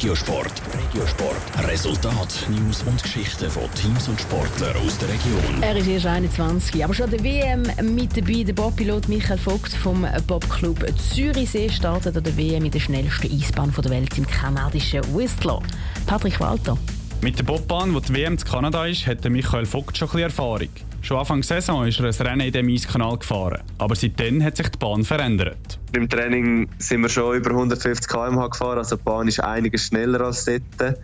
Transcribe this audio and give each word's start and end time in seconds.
Regiosport. 0.00 0.62
Regiosport. 0.72 1.68
Resultat, 1.68 2.46
News 2.48 2.82
und 2.84 3.02
Geschichten 3.02 3.50
von 3.50 3.64
Teams 3.74 4.08
und 4.08 4.18
Sportlern 4.18 4.74
aus 4.78 4.96
der 4.96 5.10
Region. 5.10 5.60
Er 5.62 5.76
ist 5.76 5.88
erst 5.88 6.06
21, 6.06 6.82
aber 6.82 6.94
schon 6.94 7.10
der 7.10 7.22
WM 7.22 7.66
mit 7.94 8.16
dabei. 8.16 8.42
Der 8.42 8.54
Bobpilot 8.54 9.10
Michael 9.10 9.36
Vogt 9.36 9.74
vom 9.74 10.06
Bobclub 10.26 10.86
Zürichsee 10.98 11.68
startet 11.68 12.16
an 12.16 12.24
der 12.24 12.34
WM 12.34 12.64
in 12.64 12.70
der 12.70 12.80
schnellsten 12.80 13.30
Eisbahn 13.30 13.74
der 13.76 13.90
Welt 13.90 14.16
im 14.16 14.26
kanadischen 14.26 15.02
Whistler. 15.14 15.60
Patrick 16.06 16.40
Walter. 16.40 16.78
Mit 17.22 17.38
der 17.38 17.44
Bobbahn, 17.44 17.94
wo 17.94 18.00
die 18.00 18.14
WM 18.14 18.38
zu 18.38 18.46
Kanada 18.46 18.86
ist, 18.86 19.06
hat 19.06 19.28
Michael 19.28 19.66
Vogt 19.66 19.98
schon 19.98 20.08
ein 20.08 20.12
bisschen 20.12 20.24
Erfahrung. 20.24 20.70
Schon 21.02 21.18
Anfang 21.18 21.42
Saison 21.42 21.86
ist 21.86 22.00
er 22.00 22.06
ein 22.06 22.26
Rennen 22.26 22.46
in 22.46 22.52
dem 22.52 22.68
Eiskanal 22.68 23.18
gefahren. 23.18 23.60
Aber 23.76 23.94
seitdem 23.94 24.42
hat 24.42 24.56
sich 24.56 24.68
die 24.70 24.78
Bahn 24.78 25.04
verändert. 25.04 25.78
Im 25.92 26.08
Training 26.08 26.70
sind 26.78 27.02
wir 27.02 27.10
schon 27.10 27.36
über 27.36 27.50
150 27.50 28.08
km/h 28.08 28.48
gefahren, 28.48 28.78
also 28.78 28.96
die 28.96 29.02
Bahn 29.02 29.28
ist 29.28 29.38
einiges 29.38 29.88
schneller 29.88 30.22
als 30.22 30.46
dort. 30.46 30.96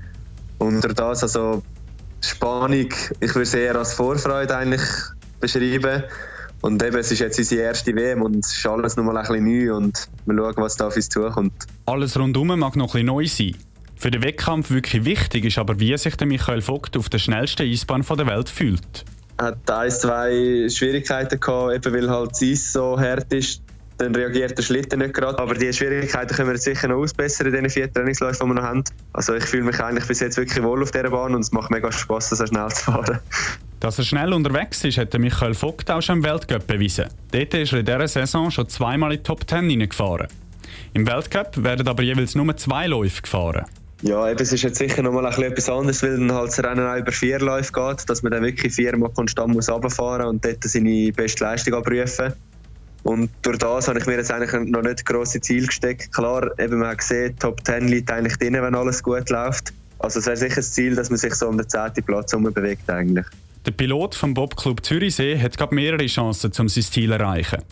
Und 0.56 0.98
das, 0.98 1.22
also 1.22 1.62
Spannung, 2.22 2.88
ich 3.20 3.34
würde 3.34 3.42
es 3.42 3.52
eher 3.52 3.76
als 3.76 3.92
Vorfreude 3.92 4.56
eigentlich 4.56 4.80
beschreiben. 5.40 6.02
Und 6.62 6.82
eben, 6.82 6.96
es 6.96 7.12
ist 7.12 7.18
jetzt 7.18 7.38
unsere 7.38 7.60
erste 7.60 7.94
WM 7.94 8.22
und 8.22 8.42
es 8.42 8.56
ist 8.56 8.66
alles 8.66 8.96
nochmal 8.96 9.18
ein 9.18 9.26
bisschen 9.26 9.44
neu 9.44 9.76
und 9.76 10.08
wir 10.24 10.34
schauen, 10.34 10.54
was 10.56 10.76
da 10.76 10.86
auf 10.86 10.96
uns 10.96 11.10
zukommt. 11.10 11.52
Alles 11.84 12.18
rundum 12.18 12.58
mag 12.58 12.74
noch 12.74 12.94
ein 12.94 13.04
bisschen 13.04 13.06
neu 13.06 13.26
sein. 13.26 13.54
Für 13.96 14.10
den 14.10 14.22
Wettkampf 14.22 14.70
wirklich 14.70 15.04
wichtig 15.04 15.46
ist 15.46 15.58
aber, 15.58 15.80
wie 15.80 15.96
sich 15.96 16.16
der 16.16 16.26
Michael 16.26 16.60
Vogt 16.60 16.96
auf 16.96 17.08
der 17.08 17.18
schnellsten 17.18 17.62
Eisbahn 17.62 18.02
der 18.02 18.26
Welt 18.26 18.48
fühlt. 18.48 19.04
Er 19.38 19.46
hat 19.46 19.70
ein, 19.70 19.90
zwei 19.90 20.68
Schwierigkeiten 20.68 21.40
gehabt, 21.40 21.74
eben 21.74 21.94
weil 21.94 22.10
halt 22.10 22.30
das 22.32 22.42
Eis 22.42 22.72
so 22.72 22.98
hart 22.98 23.32
ist. 23.32 23.62
Dann 23.98 24.14
reagiert 24.14 24.56
der 24.56 24.62
Schlitten 24.62 24.98
nicht 24.98 25.14
gerade. 25.14 25.38
Aber 25.38 25.54
diese 25.54 25.72
Schwierigkeiten 25.72 26.34
können 26.34 26.48
wir 26.48 26.54
jetzt 26.54 26.64
sicher 26.64 26.88
noch 26.88 26.96
ausbessern 26.96 27.46
in 27.46 27.54
den 27.54 27.70
vier 27.70 27.90
Trainingsläufen, 27.90 28.46
die 28.46 28.54
wir 28.54 28.60
noch 28.60 28.68
haben. 28.68 28.84
Also 29.14 29.34
ich 29.34 29.44
fühle 29.44 29.64
mich 29.64 29.80
eigentlich 29.80 30.06
bis 30.06 30.20
jetzt 30.20 30.36
wirklich 30.36 30.62
wohl 30.62 30.82
auf 30.82 30.90
dieser 30.90 31.10
Bahn 31.10 31.34
und 31.34 31.40
es 31.40 31.52
macht 31.52 31.70
mega 31.70 31.90
Spaß, 31.90 32.30
so 32.30 32.46
schnell 32.46 32.68
zu 32.68 32.84
fahren. 32.84 33.18
Dass 33.80 33.98
er 33.98 34.04
schnell 34.04 34.34
unterwegs 34.34 34.84
ist, 34.84 34.98
hat 34.98 35.18
Michael 35.18 35.54
Vogt 35.54 35.90
auch 35.90 36.02
schon 36.02 36.18
im 36.18 36.24
Weltcup 36.24 36.66
bewiesen. 36.66 37.06
Dort 37.30 37.54
ist 37.54 37.72
er 37.72 37.80
in 37.80 37.86
dieser 37.86 38.08
Saison 38.08 38.50
schon 38.50 38.68
zweimal 38.68 39.12
in 39.12 39.18
die 39.18 39.22
Top 39.22 39.48
10 39.48 39.70
hineingefahren. 39.70 40.28
Im 40.92 41.06
Weltcup 41.06 41.62
werden 41.62 41.88
aber 41.88 42.02
jeweils 42.02 42.34
nur 42.34 42.54
zwei 42.56 42.86
Läufe 42.86 43.22
gefahren. 43.22 43.64
Ja, 44.02 44.30
eben, 44.30 44.40
es 44.40 44.52
ist 44.52 44.62
jetzt 44.62 44.78
sicher 44.78 45.02
nochmal 45.02 45.26
ein 45.26 45.42
etwas 45.42 45.70
anderes, 45.70 46.02
weil 46.02 46.18
dann 46.18 46.32
halt 46.32 46.48
das 46.48 46.62
Rennen 46.62 46.86
auch 46.86 46.96
über 46.96 47.12
vier 47.12 47.38
Läufe 47.38 47.72
geht, 47.72 48.08
dass 48.10 48.22
man 48.22 48.32
dann 48.32 48.42
wirklich 48.42 48.74
viermal 48.74 49.08
konstant 49.10 49.54
muss 49.54 49.70
runterfahren 49.70 50.26
und 50.26 50.44
dort 50.44 50.62
seine 50.64 51.12
beste 51.12 51.44
Leistung 51.44 51.74
abrufen. 51.74 52.34
Und 53.04 53.30
durch 53.42 53.58
das 53.58 53.88
habe 53.88 53.98
ich 53.98 54.06
mir 54.06 54.16
jetzt 54.16 54.30
eigentlich 54.30 54.52
noch 54.52 54.82
nicht 54.82 55.06
grosse 55.06 55.40
Ziel 55.40 55.66
gesteckt. 55.66 56.12
Klar, 56.12 56.50
eben, 56.58 56.78
man 56.78 56.88
hat 56.88 56.98
gesehen, 56.98 57.38
Top 57.38 57.64
10 57.64 57.88
liegt 57.88 58.10
eigentlich 58.10 58.36
drin, 58.36 58.54
wenn 58.54 58.74
alles 58.74 59.02
gut 59.02 59.30
läuft. 59.30 59.72
Also 60.00 60.18
es 60.18 60.26
wäre 60.26 60.36
sicher 60.36 60.56
das 60.56 60.72
Ziel, 60.72 60.94
dass 60.94 61.08
man 61.08 61.18
sich 61.18 61.34
so 61.34 61.48
um 61.48 61.56
den 61.56 61.68
10. 61.68 61.92
Platz 62.04 62.32
herum 62.32 62.52
bewegt 62.52 62.90
eigentlich. 62.90 63.26
Der 63.66 63.72
Pilot 63.72 64.14
vom 64.14 64.32
Bobclub 64.32 64.84
Zürichsee 64.86 65.40
hat 65.40 65.58
gerade 65.58 65.74
mehrere 65.74 66.06
Chancen, 66.06 66.52
um 66.56 66.68
sein 66.68 66.84
Ziel 66.84 67.08
zu 67.08 67.14
erreichen. 67.14 67.64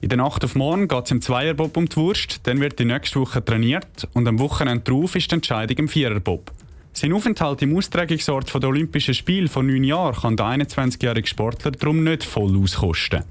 In 0.00 0.08
der 0.08 0.16
Nacht 0.16 0.42
auf 0.44 0.54
morgen 0.54 0.88
geht 0.88 1.04
es 1.04 1.10
im 1.10 1.20
Zweierbob 1.20 1.76
um 1.76 1.86
die 1.86 1.96
Wurst, 1.96 2.40
dann 2.44 2.58
wird 2.60 2.78
die 2.78 2.86
nächste 2.86 3.20
Woche 3.20 3.44
trainiert 3.44 4.08
und 4.14 4.26
am 4.26 4.38
Wochenende 4.38 4.82
drauf 4.82 5.14
ist 5.14 5.30
die 5.30 5.34
Entscheidung 5.34 5.76
im 5.76 5.88
Viererbob. 5.88 6.50
Sein 6.94 7.12
Aufenthalt 7.12 7.60
im 7.60 7.76
Austragungsort 7.76 8.54
der 8.54 8.68
Olympischen 8.68 9.12
Spiele 9.12 9.48
vor 9.48 9.62
neun 9.62 9.84
Jahren 9.84 10.14
kann 10.14 10.36
der 10.38 10.46
21-jährige 10.46 11.28
Sportler 11.28 11.72
darum 11.72 12.02
nicht 12.02 12.24
voll 12.24 12.56
auskosten. 12.56 13.22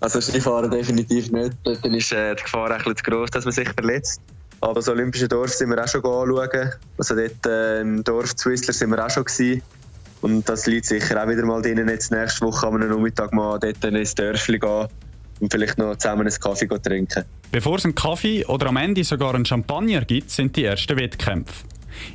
Also 0.00 0.20
Skifahren 0.20 0.72
definitiv 0.72 1.30
nicht. 1.30 1.52
Dort 1.62 1.84
ist 1.84 2.12
äh, 2.12 2.34
die 2.34 2.42
Gefahr 2.42 2.72
ein 2.72 2.78
bisschen 2.78 2.96
zu 2.96 3.04
groß, 3.04 3.30
dass 3.30 3.44
man 3.44 3.52
sich 3.52 3.68
verletzt. 3.68 4.20
Aber 4.60 4.74
das 4.74 4.88
Olympische 4.88 5.28
Dorf 5.28 5.52
sind 5.52 5.70
wir 5.70 5.82
auch 5.82 5.88
schon 5.88 6.04
anschauen. 6.04 6.72
Also 6.96 7.14
dort 7.14 7.46
äh, 7.46 7.80
im 7.82 8.02
Dorf 8.02 8.34
Zwissler 8.34 8.72
sind 8.72 8.90
wir 8.90 9.04
auch 9.04 9.10
schon 9.10 9.24
gewesen. 9.24 9.62
Und 10.20 10.48
das 10.48 10.66
liegt 10.66 10.86
sicher 10.86 11.22
auch 11.22 11.28
wieder 11.28 11.44
mal 11.44 11.62
drin. 11.62 11.86
Jetzt 11.88 12.10
nächste 12.10 12.46
Woche 12.46 12.66
am 12.66 12.78
Nachmittag 12.78 13.32
mal 13.32 13.58
dort 13.58 13.84
ins 13.84 14.14
Dörfli 14.14 14.58
gehen 14.58 14.88
und 15.40 15.52
vielleicht 15.52 15.78
noch 15.78 15.96
zusammen 15.96 16.26
einen 16.26 16.40
Kaffee 16.40 16.66
trinken. 16.66 17.24
Bevor 17.50 17.76
es 17.76 17.84
einen 17.84 17.94
Kaffee 17.94 18.44
oder 18.46 18.66
am 18.66 18.76
Ende 18.76 19.04
sogar 19.04 19.34
einen 19.34 19.46
Champagner 19.46 20.04
gibt, 20.04 20.30
sind 20.30 20.56
die 20.56 20.64
ersten 20.64 20.96
Wettkämpfe. 20.96 21.64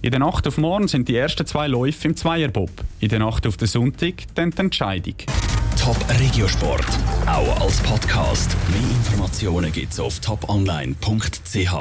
In 0.01 0.11
der 0.11 0.19
Nacht 0.19 0.47
auf 0.47 0.57
morgen 0.57 0.87
sind 0.87 1.07
die 1.07 1.15
ersten 1.15 1.45
zwei 1.45 1.67
Läufe 1.67 2.07
im 2.07 2.15
Zweierbob. 2.15 2.71
In 2.99 3.09
der 3.09 3.19
Nacht 3.19 3.47
auf 3.47 3.57
den 3.57 3.67
Sonntag 3.67 4.13
dann 4.35 4.51
die 4.51 4.59
Entscheidung. 4.59 5.15
Top 5.81 5.97
Regiosport, 6.19 6.85
auch 7.25 7.61
als 7.61 7.81
Podcast. 7.81 8.55
Mehr 8.69 8.79
Informationen 8.79 9.71
gibt's 9.71 9.99
auf 9.99 10.19
toponline.ch. 10.19 11.73